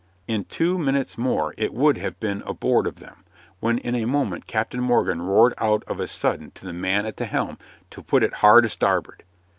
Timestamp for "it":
1.59-1.75, 8.23-8.33